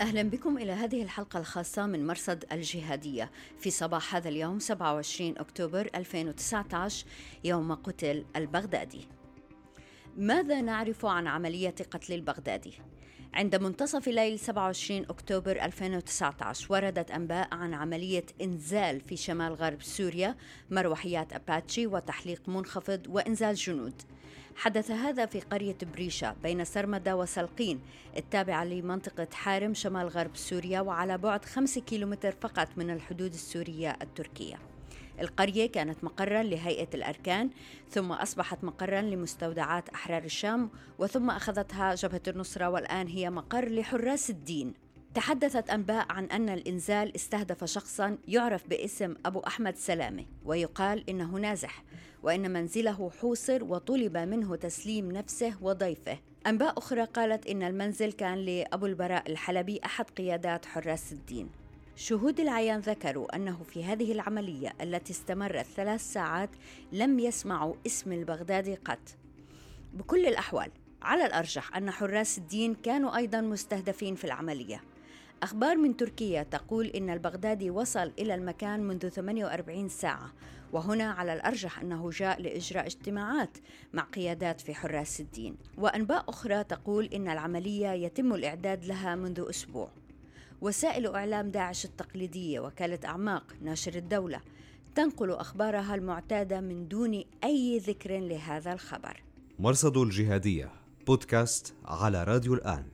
[0.00, 3.30] أهلا بكم إلى هذه الحلقة الخاصة من مرصد الجهادية.
[3.58, 7.06] في صباح هذا اليوم 27 أكتوبر 2019
[7.44, 9.08] يوم قتل البغدادي.
[10.16, 12.72] ماذا نعرف عن عملية قتل البغدادي؟
[13.34, 20.36] عند منتصف ليل 27 أكتوبر 2019 وردت أنباء عن عملية إنزال في شمال غرب سوريا
[20.70, 24.02] مروحيات أباتشي وتحليق منخفض وإنزال جنود.
[24.56, 27.80] حدث هذا في قرية بريشة بين سرمدة وسلقين
[28.16, 34.56] التابعة لمنطقة حارم شمال غرب سوريا وعلى بعد 5 كيلومتر فقط من الحدود السورية التركية.
[35.20, 37.50] القرية كانت مقرا لهيئة الأركان
[37.90, 44.83] ثم أصبحت مقرا لمستودعات أحرار الشام وثم أخذتها جبهة النصرة والآن هي مقر لحراس الدين.
[45.14, 51.84] تحدثت أنباء عن أن الإنزال استهدف شخصا يعرف باسم أبو أحمد سلامة ويقال إنه نازح
[52.22, 56.18] وإن منزله حوصر وطلب منه تسليم نفسه وضيفه.
[56.46, 61.50] أنباء أخرى قالت إن المنزل كان لأبو البراء الحلبي أحد قيادات حراس الدين.
[61.96, 66.50] شهود العيان ذكروا أنه في هذه العملية التي استمرت ثلاث ساعات
[66.92, 69.16] لم يسمعوا اسم البغدادي قط.
[69.92, 70.70] بكل الأحوال
[71.02, 74.93] على الأرجح أن حراس الدين كانوا أيضا مستهدفين في العملية.
[75.42, 80.32] أخبار من تركيا تقول إن البغدادي وصل إلى المكان منذ 48 ساعة
[80.72, 83.58] وهنا على الأرجح أنه جاء لإجراء اجتماعات
[83.92, 85.56] مع قيادات في حراس الدين.
[85.78, 89.90] وأنباء أخرى تقول إن العملية يتم الإعداد لها منذ أسبوع.
[90.60, 94.40] وسائل إعلام داعش التقليدية وكالة أعماق ناشر الدولة
[94.94, 99.22] تنقل أخبارها المعتادة من دون أي ذكر لهذا الخبر.
[99.58, 100.70] مرصد الجهادية
[101.06, 102.93] بودكاست على راديو الآن.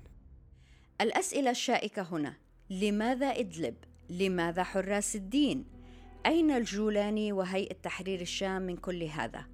[1.01, 2.35] الأسئلة الشائكة هنا
[2.71, 3.75] لماذا إدلب؟
[4.11, 5.65] لماذا حراس الدين؟
[6.27, 9.47] أين الجولاني وهيئة تحرير الشام من كل هذا؟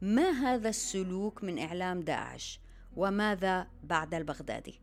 [0.00, 2.60] ما هذا السلوك من إعلام داعش؟
[2.96, 4.80] وماذا بعد البغدادي؟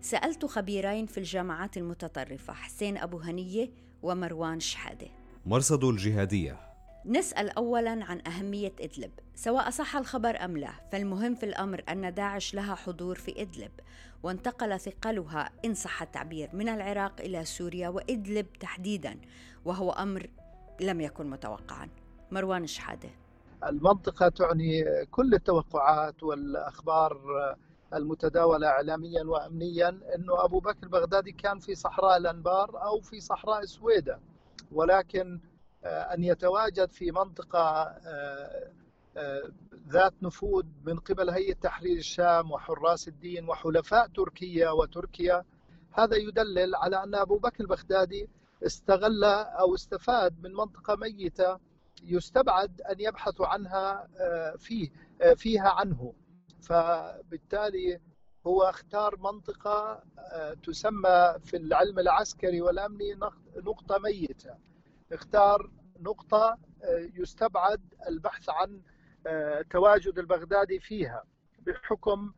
[0.00, 3.70] سألت خبيرين في الجامعات المتطرفة حسين أبو هنية
[4.02, 5.08] ومروان شحادة
[5.46, 6.65] مرصد الجهادية
[7.06, 12.54] نسأل أولا عن أهمية إدلب سواء صح الخبر أم لا فالمهم في الأمر أن داعش
[12.54, 13.70] لها حضور في إدلب
[14.22, 19.20] وانتقل ثقلها إن صح التعبير من العراق إلى سوريا وإدلب تحديدا
[19.64, 20.26] وهو أمر
[20.80, 21.88] لم يكن متوقعا.
[22.30, 23.08] مروان شحادة.
[23.66, 27.20] المنطقة تعني كل التوقعات والأخبار
[27.94, 34.20] المتداولة إعلاميا وأمنيا أنه أبو بكر البغدادي كان في صحراء الأنبار أو في صحراء سويدة
[34.72, 35.40] ولكن
[35.86, 37.96] أن يتواجد في منطقة
[39.88, 45.44] ذات نفوذ من قبل هيئة تحرير الشام وحراس الدين وحلفاء تركيا وتركيا.
[45.92, 48.28] هذا يدلل على أن أبو بكر البغدادي
[48.66, 51.58] استغل أو استفاد من منطقة ميتة
[52.04, 54.08] يستبعد أن يبحثوا عنها
[54.56, 54.90] فيه
[55.36, 56.12] فيها عنه.
[56.62, 58.00] فبالتالي
[58.46, 60.02] هو اختار منطقة
[60.62, 63.14] تسمى في العلم العسكري والأمني
[63.56, 64.54] نقطة ميتة.
[65.12, 66.58] اختار نقطة
[67.14, 68.82] يستبعد البحث عن
[69.70, 71.24] تواجد البغدادي فيها
[71.58, 72.32] بحكم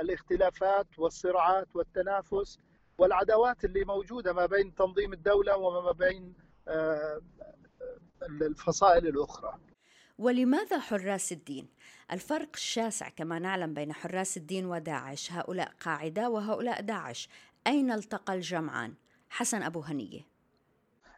[0.00, 2.58] الاختلافات والصراعات والتنافس
[2.98, 6.34] والعداوات اللي موجودة ما بين تنظيم الدولة وما بين
[8.22, 9.58] الفصائل الأخرى
[10.18, 11.68] ولماذا حراس الدين؟
[12.12, 17.28] الفرق الشاسع كما نعلم بين حراس الدين وداعش هؤلاء قاعدة وهؤلاء داعش
[17.66, 18.94] أين التقى الجمعان؟
[19.30, 20.20] حسن أبو هنية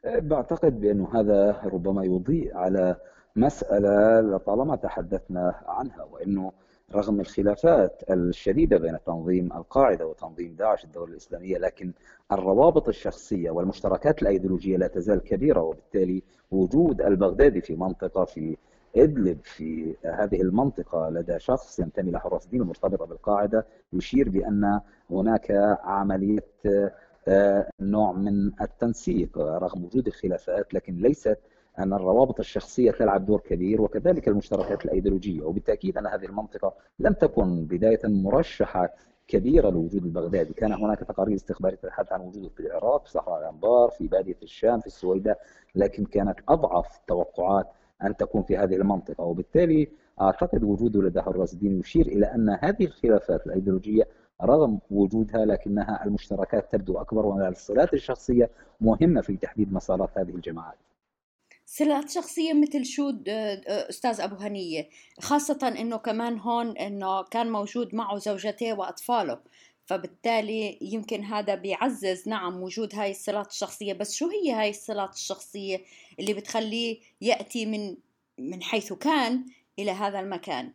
[0.04, 2.96] بعتقد بأن هذا ربما يضيء على
[3.36, 6.52] مسألة لطالما تحدثنا عنها وأنه
[6.94, 11.92] رغم الخلافات الشديدة بين تنظيم القاعدة وتنظيم داعش الدولة الإسلامية لكن
[12.32, 18.56] الروابط الشخصية والمشتركات الأيديولوجية لا تزال كبيرة وبالتالي وجود البغدادي في منطقة في
[18.96, 24.80] إدلب في هذه المنطقة لدى شخص ينتمي لحراس الدين المرتبطة بالقاعدة يشير بأن
[25.10, 25.50] هناك
[25.84, 26.44] عملية
[27.80, 31.38] نوع من التنسيق رغم وجود الخلافات لكن ليست
[31.78, 35.42] أن الروابط الشخصية تلعب دور كبير وكذلك المشتركات الأيديولوجية.
[35.42, 38.88] وبالتأكيد أن هذه المنطقة لم تكن بداية مرشحة
[39.28, 43.90] كبيرة لوجود البغدادي كان هناك تقارير استخبارية تتحدث عن وجوده في العراق في صحراء الأنبار
[43.90, 45.38] في بادية الشام في السويدة
[45.74, 47.66] لكن كانت أضعف التوقعات
[48.04, 49.24] أن تكون في هذه المنطقة.
[49.24, 49.88] وبالتالي
[50.20, 54.08] أعتقد وجوده لدى حراس الدين يشير إلى أن هذه الخلافات الأيديولوجية
[54.42, 58.50] رغم وجودها لكنها المشتركات تبدو أكبر وأن الصلات الشخصية
[58.80, 60.78] مهمة في تحديد مسارات هذه الجماعات.
[61.66, 63.12] صلات شخصية مثل شو
[63.66, 64.88] أستاذ أبو هنية
[65.20, 69.38] خاصة أنه كمان هون أنه كان موجود معه زوجته وأطفاله
[69.86, 73.92] فبالتالي يمكن هذا بيعزز نعم وجود هاي الصلات الشخصية.
[73.92, 75.80] بس شو هي هاي الصلات الشخصية
[76.20, 77.96] اللي بتخليه يأتي من
[78.38, 79.46] من حيث كان
[79.78, 80.72] إلى هذا المكان؟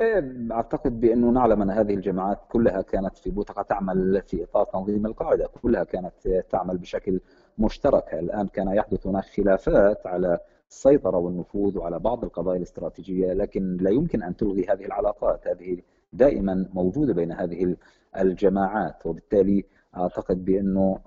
[0.00, 5.06] إيه، أعتقد بأنه نعلم أن هذه الجماعات كلها كانت في بوتقة تعمل في إطار تنظيم
[5.06, 6.12] القاعدة، كلها كانت
[6.50, 7.20] تعمل بشكل
[7.58, 10.38] مشترك، الآن كان يحدث هناك خلافات على
[10.70, 15.78] السيطرة والنفوذ وعلى بعض القضايا الاستراتيجية، لكن لا يمكن أن تلغي هذه العلاقات، هذه
[16.12, 17.76] دائما موجودة بين هذه
[18.18, 19.64] الجماعات، وبالتالي
[19.96, 20.98] أعتقد بانه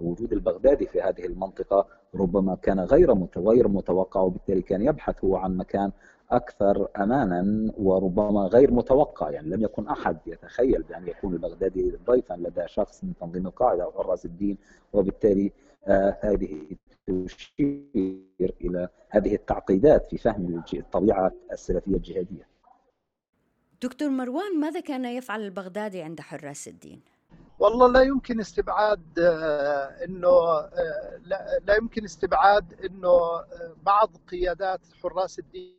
[0.00, 5.56] وجود البغدادي في هذه المنطقة ربما كان غير غير متوقع وبالتالي كان يبحث هو عن
[5.56, 5.90] مكان
[6.30, 12.62] أكثر امانا وربما غير متوقع يعني لم يكن أحد يتخيل بأن يكون البغدادي ضيفا لدى
[12.66, 14.58] شخص من تنظيم القاعدة أو حراس الدين
[14.92, 15.52] وبالتالي
[15.86, 16.76] آه هذه
[17.06, 22.48] تشير إلى هذه التعقيدات في فهم الطبيعة السلفية الجهادية.
[23.82, 27.00] دكتور مروان ماذا كان يفعل البغدادي عند حراس الدين؟
[27.58, 31.20] والله لا يمكن استبعاد آه، إنه آه،
[31.66, 33.18] لا يمكن استبعاد إنه
[33.82, 35.77] بعض قيادات حراس الدين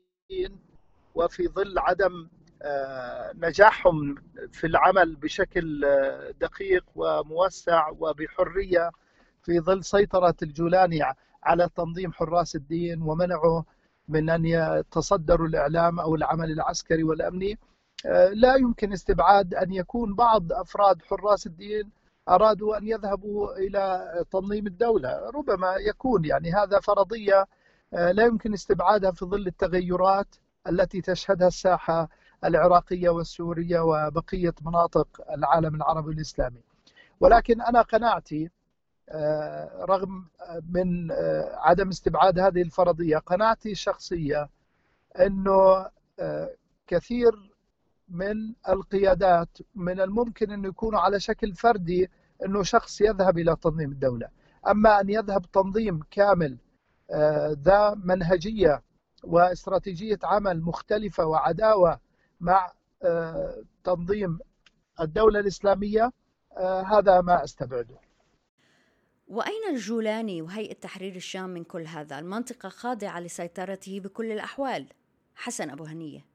[1.16, 2.28] وفي ظل عدم
[2.62, 4.16] آه، نجاحهم
[4.52, 8.92] في العمل بشكل آه، دقيق وموسع وبحرية
[9.44, 11.00] في ظل سيطرة الجولاني
[11.44, 13.66] على تنظيم حراس الدين ومنعه
[14.08, 17.58] من أن يتصدروا الإعلام أو العمل العسكري والأمني
[18.06, 21.90] آه، لا يمكن استبعاد أن يكون بعض أفراد حراس الدين
[22.30, 27.46] أرادوا أن يذهبوا إلى تنظيم الدولة ربما يكون يعني هذا فرضية
[27.92, 30.36] لا يمكن استبعادها في ظل التغيرات
[30.68, 32.10] التي تشهدها الساحة
[32.46, 36.62] العراقية والسورية وبقية مناطق العالم العربي الإسلامي.
[37.20, 38.50] ولكن أنا قناعتي
[39.10, 40.26] آه، رغم
[40.70, 44.50] من آه، عدم استبعاد هذه الفرضية، قناعتي الشخصيه
[45.20, 45.88] إنه
[46.88, 47.32] كثير
[48.10, 52.10] من القيادات من الممكن انه يكونوا على شكل فردي
[52.46, 54.28] إنه شخص يذهب إلى تنظيم الدولة،
[54.68, 56.58] أما أن يذهب تنظيم كامل
[57.54, 58.84] ذا منهجية
[59.24, 62.00] واستراتيجية عمل مختلفة وعداوة
[62.40, 62.72] مع
[63.04, 64.40] آه، تنظيم
[65.02, 66.12] الدولة الإسلامية
[66.58, 67.96] آه، هذا ما أستبعده.
[69.28, 74.88] وأين الجولاني وهيئة تحرير الشام من كل هذا؟ المنطقة خاضعة لسيطرته بكل الأحوال.
[75.36, 76.26] حسن أبو هنية.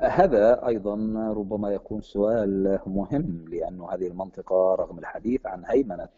[0.00, 0.94] هذا أيضا
[1.36, 6.08] ربما يكون سؤال مهم لأن هذه المنطقة رغم الحديث عن هيمنة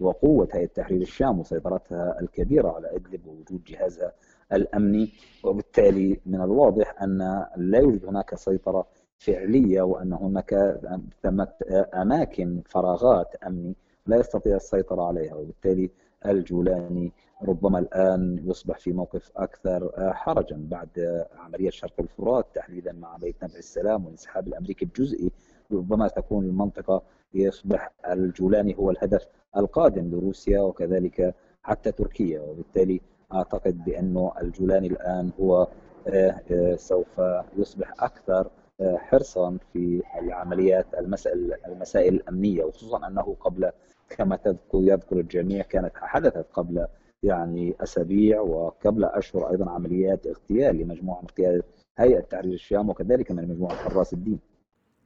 [0.00, 4.12] وقوة هيئة تحرير الشام وسيطرتها الكبيرة على إدلب ووجود جهازها
[4.52, 5.12] الامني
[5.44, 7.18] وبالتالي من الواضح أن
[7.56, 8.86] لا يوجد هناك سيطرة
[9.18, 10.80] فعلية وأن هناك
[11.22, 11.48] ثمة
[11.94, 13.76] أماكن فراغات امني
[14.06, 15.90] لا يستطيع السيطرة عليها وبالتالي
[16.26, 17.12] الجولاني
[17.48, 23.44] ربما الآن يصبح في موقف أكثر آه، حرجا بعد عملية شرق الفرات تحديدا مع بيت
[23.44, 25.30] نبع السلام والانسحاب الأمريكي الجزئي.
[25.72, 27.02] ربما تكون المنطقة
[27.34, 32.40] يصبح الجولاني هو الهدف القادم لروسيا وكذلك حتى تركيا.
[32.40, 33.00] وبالتالي
[33.34, 35.68] أعتقد بأنه الجولاني الآن هو
[36.08, 37.20] آه، آه، سوف
[37.56, 38.50] يصبح أكثر
[38.82, 43.70] حرصا في العمليات المسائل المسائل الأمنية وخصوصا أنه قبل
[44.08, 46.86] كما تذكر يذكر الجميع كانت حدثت قبل
[47.32, 51.64] يعني أسابيع وقبل أشهر أيضا عمليات اغتيال لمجموعة من قيادة
[51.98, 54.38] هيئة تحرير الشام وكذلك من مجموعة حراس الدين.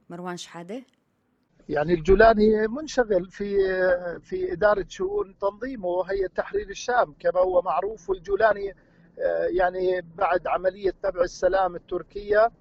[0.09, 0.81] مروان شحادة؟
[1.69, 3.55] يعني الجولاني منشغل في
[4.21, 8.09] في إدارة شؤون تنظيمه وهيئه تحرير الشام كما هو معروف.
[8.09, 8.75] والجولاني
[9.49, 12.51] يعني بعد عملية تبع السلام التركية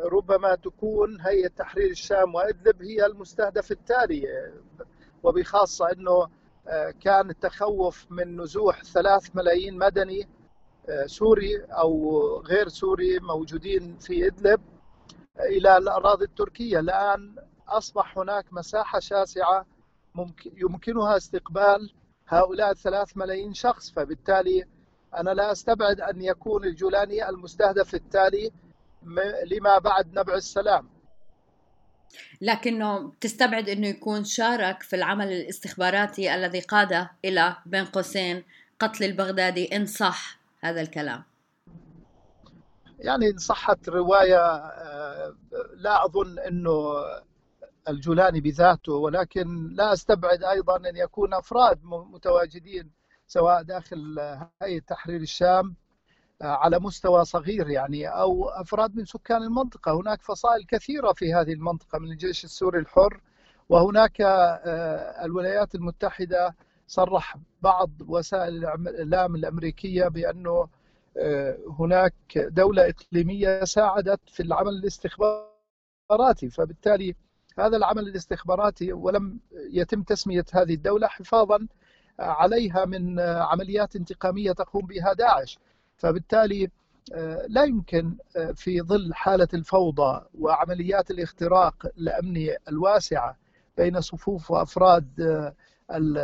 [0.00, 4.52] ربما تكون هيئة تحرير الشام وأدلب هي المستهدف التالي.
[5.22, 6.28] وبخاصة إنه آه،
[7.00, 10.28] كان التخوف من نزوح ثلاث ملايين مدني
[10.88, 14.60] آه، سوري أو غير سوري موجودين في إدلب
[15.40, 16.78] إلى الأراضي التركية.
[16.80, 17.36] الآن
[17.68, 19.66] أصبح هناك مساحة شاسعة
[20.14, 21.92] ممكن يمكنها استقبال
[22.28, 23.90] هؤلاء الثلاث ملايين شخص.
[23.90, 24.64] فبالتالي
[25.16, 28.50] أنا لا أستبعد أن يكون الجولاني المستهدف التالي
[29.52, 30.95] لما بعد نبع السلام.
[32.40, 38.44] لكنه تستبعد إنه يكون شارك في العمل الاستخباراتي الذي قاد إلى بين قوسين
[38.80, 41.24] قتل البغدادي إن صح هذا الكلام.
[42.98, 45.34] يعني إن صحت رواية آه،
[45.76, 47.04] لا أظن إنه
[47.88, 52.90] الجولاني بذاته ولكن لا أستبعد أيضا أن يكون أفراد متواجدين
[53.26, 54.18] سواء داخل
[54.62, 55.76] هيئة تحرير الشام
[56.42, 61.98] على مستوى صغير يعني أو أفراد من سكان المنطقة، هناك فصائل كثيرة في هذه المنطقة
[61.98, 63.20] من الجيش السوري الحر
[63.68, 66.54] وهناك آه، الولايات المتحدة
[66.86, 70.68] صرح بعض وسائل الإعلام الأمريكية بأنه
[71.18, 76.50] آه، هناك دولة إقليمية ساعدت في العمل الاستخباراتي.
[76.50, 77.14] فبالتالي
[77.58, 79.40] هذا العمل الاستخباراتي ولم
[79.72, 81.66] يتم تسمية هذه الدولة حفاظا
[82.18, 85.58] عليها من عمليات انتقامية تقوم بها داعش.
[85.96, 86.70] فبالتالي
[87.14, 93.36] آه، لا يمكن آه، في ظل حالة الفوضى وعمليات الاختراق الأمني الواسعة
[93.76, 95.54] بين صفوف وأفراد آه،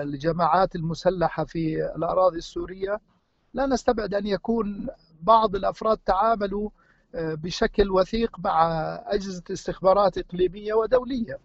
[0.02, 3.00] الجماعات المسلحة في الأراضي السورية
[3.55, 4.88] لا نستبعد أن يكون
[5.23, 6.71] بعض الأفراد تعاملوا
[7.14, 11.38] بشكل وثيق مع أجهزة استخبارات إقليمية ودولية.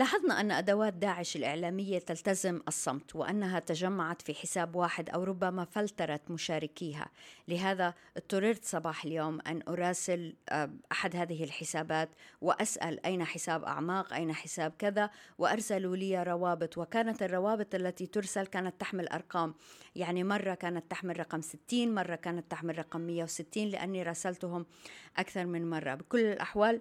[0.00, 6.30] لاحظنا أن أدوات داعش الإعلامية تلتزم الصمت وأنها تجمعت في حساب واحد أو ربما فلترت
[6.30, 7.10] مشاركيها.
[7.48, 12.08] لهذا اضطررت صباح اليوم أن أراسل آه، أحد هذه الحسابات
[12.40, 16.78] وأسأل أين حساب أعماق أين حساب كذا وأرسلوا لي روابط.
[16.78, 19.54] وكانت الروابط التي ترسل كانت تحمل أرقام.
[19.96, 24.66] يعني مرة كانت تحمل رقم 60 مرة كانت تحمل رقم 160 لأني راسلتهم
[25.16, 25.94] أكثر من مرة.
[25.94, 26.80] بكل الأحوال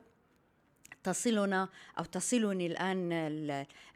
[1.10, 3.12] تصلنا أو تصلني الآن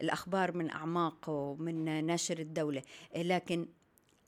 [0.01, 2.81] الأخبار من أعماق ومن ناشر الدولة.
[3.15, 3.65] لكن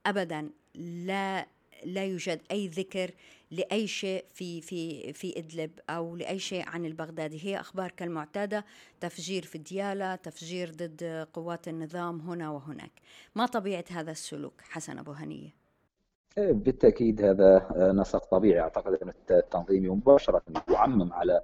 [0.05, 1.47] أبدا لا
[1.85, 3.11] لا يوجد أي ذكر
[3.51, 7.45] لأي شيء في في في إدلب أو لأي شيء عن البغدادي.
[7.45, 8.65] هي أخبار كالمعتادة
[8.99, 12.91] تفجير في ديالى تفجير ضد قوات النظام هنا وهناك.
[13.35, 15.49] ما طبيعة هذا السلوك حسن أبو هنية؟
[16.37, 18.59] بالتأكيد هذا نسق طبيعي.
[18.59, 21.41] أعتقد أن التنظيم مباشرة يعمم على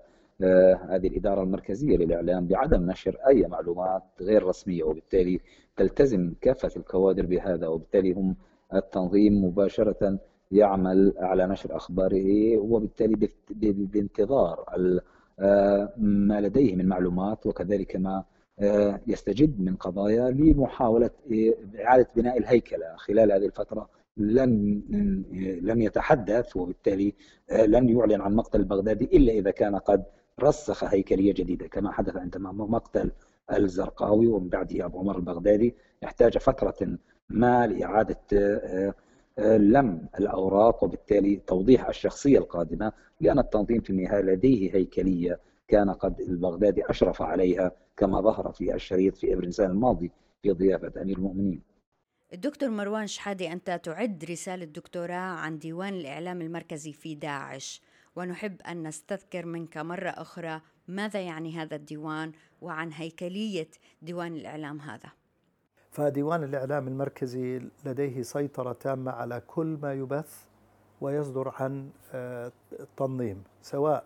[0.89, 5.39] هذه الإدارة المركزية للإعلام بعدم نشر أي معلومات غير رسمية وبالتالي
[5.77, 8.35] تلتزم كافة الكوادر بهذا وبالتالي هم
[8.73, 10.19] التنظيم مباشرة
[10.51, 13.29] يعمل على نشر أخباره وبالتالي
[13.93, 14.65] بانتظار
[15.39, 18.23] آه، ما لديه من معلومات وكذلك ما
[18.59, 21.09] آه، يستجد من قضايا لمحاولة
[21.85, 22.95] إعادة بناء الهيكلة.
[22.95, 24.81] خلال هذه الفترة لن
[25.61, 27.13] لن يتحدث وبالتالي
[27.51, 30.03] لن يعلن عن مقتل البغدادي إلا إذا كان قد
[30.43, 33.11] رسخ هيكلية جديدة كما حدث عندما مقتل
[33.53, 35.75] الزرقاوي ومن بعده أبو عمر البغدادي.
[36.03, 36.97] احتاج فترة
[37.29, 38.93] ما لإعادة آه،
[39.39, 46.21] آه، لم الأوراق وبالتالي توضيح الشخصية القادمة لأن التنظيم في النهاية لديه هيكلية كان قد
[46.21, 50.11] البغدادي أشرف عليها كما ظهر في الشريط في إبرنسان الماضي
[50.43, 51.61] في ضيافة أمير المؤمنين.
[52.33, 57.81] الدكتور مروان شحادي أنت تعد رسالة دكتوراه عن ديوان الإعلام المركزي في داعش.
[58.15, 63.69] ونحب أن نستذكر منك مرة أخرى ماذا يعني هذا الديوان وعن هيكلية
[64.01, 65.09] ديوان الإعلام هذا.
[65.91, 70.45] فديوان الإعلام المركزي لديه سيطرة تامة على كل ما يبث
[71.01, 74.03] ويصدر عن آه، التنظيم سواء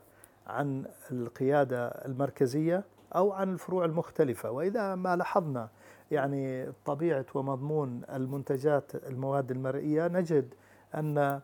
[0.47, 2.83] عن القيادة المركزية
[3.15, 4.51] أو عن الفروع المختلفة.
[4.51, 5.69] وإذا ما لاحظنا
[6.11, 10.53] يعني طبيعة ومضمون المنتجات المواد المرئية نجد
[10.95, 11.41] أن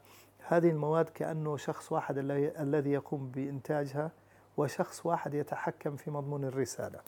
[0.47, 2.17] هذه المواد كأنه شخص واحد
[2.59, 4.11] الذي يقوم بإنتاجها
[4.57, 6.99] وشخص واحد يتحكم في مضمون الرسالة.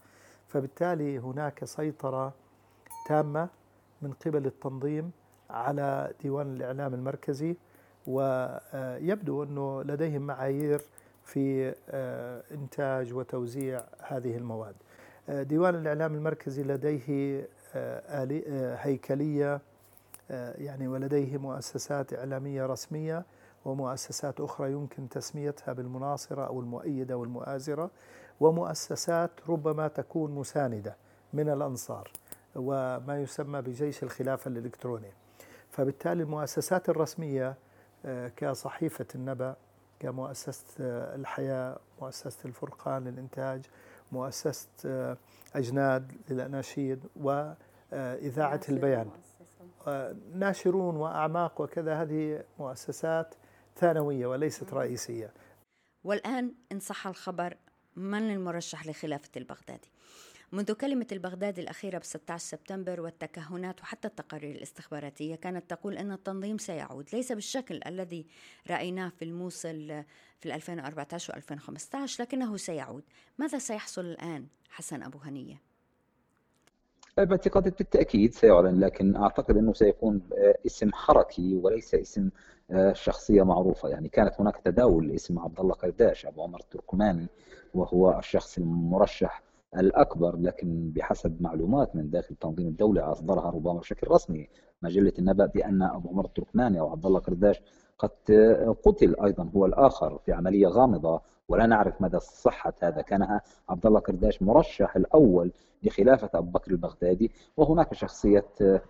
[0.47, 2.33] فبالتالي هناك سيطرة
[3.07, 3.49] تامة
[4.01, 5.11] من قبل التنظيم
[5.49, 7.55] على ديوان الإعلام المركزي
[8.07, 10.81] ويبدو أنه لديهم معايير
[11.23, 14.75] في آه، إنتاج وتوزيع هذه المواد.
[15.29, 19.61] آه، ديوان الإعلام المركزي لديه آه، هيكلية آه،
[20.29, 23.25] يعني ولديه مؤسسات إعلامية رسمية
[23.65, 27.91] ومؤسسات أخرى يمكن تسميتها بالمناصرة أو المؤيدة والمؤازرة
[28.39, 30.95] ومؤسسات ربما تكون مساندة
[31.33, 32.11] من الأنصار
[32.55, 35.11] وما يسمى بجيش الخلافة الإلكتروني.
[35.71, 37.55] فبالتالي المؤسسات الرسمية
[38.05, 39.55] آه، كصحيفة النبأ
[39.99, 43.65] كمؤسسة آه، الحياة مؤسسة الفرقان للإنتاج
[44.11, 44.67] مؤسسة
[45.55, 49.09] أجناد للأناشيد وإذاعة البيان.
[50.33, 53.35] ناشرون وأعماق وكذا هذه مؤسسات
[53.75, 55.33] ثانوية وليست رئيسية.
[56.03, 57.57] والآن إن صح الخبر
[57.95, 59.91] من المرشح لخلافة البغدادي؟
[60.51, 66.57] منذ كلمة البغدادي الأخيرة ب 16 سبتمبر والتكهنات وحتى التقارير الاستخباراتية كانت تقول أن التنظيم
[66.57, 68.25] سيعود ليس بالشكل الذي
[68.69, 70.03] رأيناه في الموصل
[70.39, 73.03] في 2014 و 2015 لكنه سيعود.
[73.37, 75.72] ماذا سيحصل الآن حسن أبو هنية؟
[77.17, 82.29] باعتقادي بالتأكيد سيعلن لكن أعتقد أنه سيكون آه، اسم حركي وليس اسم
[82.71, 83.89] آه، شخصية معروفة.
[83.89, 87.27] يعني كانت هناك تداول لاسم عبد الله قرداش أبو عمر التركماني
[87.73, 89.43] وهو الشخص المرشح
[89.77, 94.47] الأكبر لكن بحسب معلومات من داخل تنظيم الدولة أصدرها ربما بشكل رسمي
[94.81, 97.61] مجلة النبأ بأن أبو عمر التركماني أو عبد الله قرداش
[97.97, 98.11] قد
[98.85, 103.99] قتل أيضا هو الآخر في عملية غامضة ولا نعرف مدى صحه هذا كان عبد الله
[103.99, 105.51] كرداش مرشح الأول
[105.83, 108.45] لخلافة أبو بكر البغدادي وهناك شخصية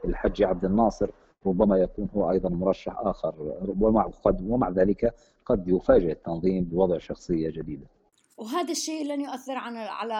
[0.06, 1.10] الحج عبد الناصر
[1.46, 3.34] ربما يكون هو أيضا مرشح آخر
[3.82, 7.86] ومع قد ومع ذلك قد يفاجئ التنظيم بوضع شخصية جديدة.
[8.38, 10.14] وهذا الشيء لن يؤثر عن على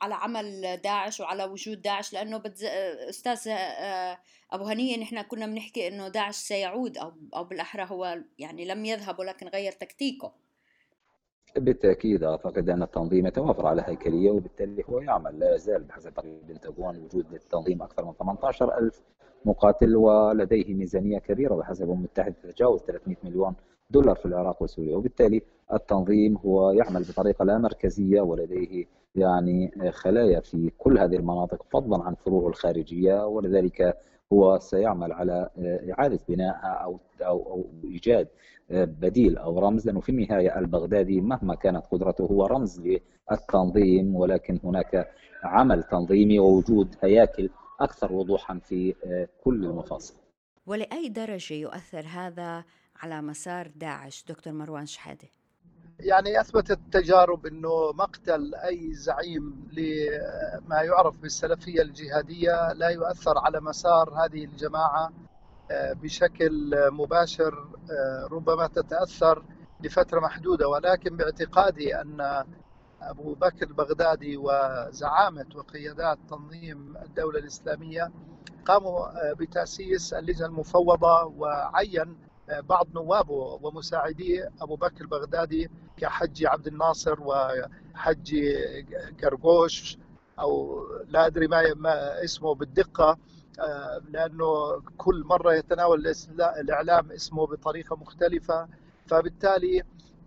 [0.00, 2.42] على عمل داعش وعلى وجود داعش لأنه
[3.08, 4.18] أستاذ آه،
[4.52, 9.18] أبو هنية نحن كنا بنحكي إنه داعش سيعود أو أو بالأحرى هو يعني لم يذهب
[9.18, 10.32] ولكن غير تكتيكه
[11.56, 15.38] بالتأكيد أعتقد أن التنظيم يتوافر على هيكلية وبالتالي هو يعمل.
[15.38, 19.00] لا يزال بحسب تقرير بنتاغون وجود للتنظيم أكثر من 18000
[19.44, 23.54] مقاتل ولديه ميزانية كبيرة بحسب الامم المتحده تتجاوز 300 مليون
[23.90, 24.96] دولار في العراق وسوريا.
[24.96, 25.42] وبالتالي
[25.72, 28.84] التنظيم هو يعمل بطريقة لا مركزية ولديه
[29.14, 33.26] يعني خلايا في كل هذه المناطق فضلا عن فروعه الخارجية.
[33.26, 33.96] ولذلك
[34.32, 35.50] هو سيعمل على
[35.98, 38.28] إعادة بنائها أو أو أو إيجاد
[38.70, 42.80] بديل أو رمز لأنه في النهاية البغدادي مهما كانت قدرته هو رمز
[43.30, 45.10] للتنظيم ولكن هناك
[45.44, 47.50] عمل تنظيمي ووجود هياكل
[47.80, 48.94] أكثر وضوحا في
[49.44, 50.14] كل المفاصل.
[50.66, 52.64] ولأي درجة يؤثر هذا
[52.96, 55.28] على مسار داعش دكتور مروان شحادة؟
[56.00, 64.10] يعني أثبتت التجارب إنه مقتل أي زعيم لما يعرف بالسلفية الجهادية لا يؤثر على مسار
[64.24, 65.12] هذه الجماعة
[65.70, 69.42] آه، بشكل مباشر آه، ربما تتأثر
[69.80, 70.68] لفترة محدودة.
[70.68, 72.44] ولكن باعتقادي أن
[73.02, 78.10] أبو بكر البغدادي وزعامة وقيادات تنظيم الدولة الإسلامية
[78.64, 82.16] قاموا آه، بتأسيس اللجنة المفوضة وعين
[82.48, 88.56] بعض نوابه ومساعديه أبو بكر البغدادي كحجي عبد الناصر وحجي
[89.22, 89.98] قرقوش
[90.40, 93.18] أو لا أدري ما, ما اسمه بالدقة
[93.60, 98.68] آه، لأنه كل مرة يتناول الإعلام اسمه بطريقة مختلفة.
[99.06, 99.82] فبالتالي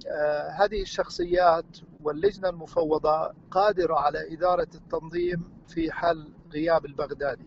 [0.08, 7.46] آه، هذه الشخصيات واللجنة المفوضة قادرة على إدارة التنظيم في حال غياب البغدادي.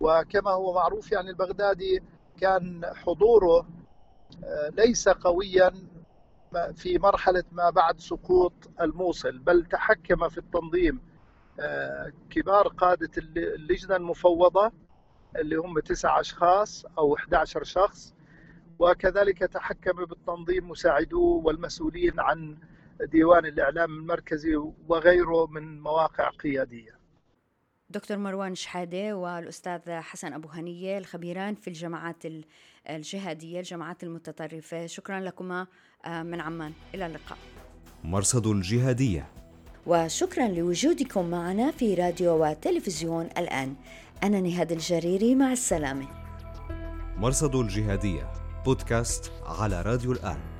[0.00, 2.02] وكما هو معروف يعني البغدادي
[2.40, 3.66] كان حضوره
[4.78, 5.72] ليس قويا
[6.74, 11.00] في مرحلة ما بعد سقوط الموصل بل تحكم في التنظيم.
[11.60, 14.72] آه، كبار قادة اللجنة المفوضة
[15.36, 18.14] اللي هم تسع أشخاص أو 11 شخص
[18.78, 22.58] وكذلك تحكم بالتنظيم مساعدوه والمسؤولين عن
[23.00, 24.56] ديوان الإعلام المركزي
[24.88, 26.99] وغيره من مواقع قيادية.
[27.90, 32.22] دكتور مروان شحادة والأستاذ حسن أبو هنية الخبيران في الجماعات
[32.90, 34.86] الجهادية الجماعات المتطرفة.
[34.86, 35.66] شكرا لكما
[36.04, 36.72] آه، من عمان.
[36.94, 37.38] إلى اللقاء.
[38.04, 39.28] مرصد الجهاديه
[39.86, 43.74] وشكرا لوجودكم معنا في راديو وتلفزيون الآن.
[44.22, 46.08] أنا نهاد الجريري مع السلامة.
[47.16, 48.32] مرصد الجهاديه
[48.64, 50.59] بودكاست على راديو الآن.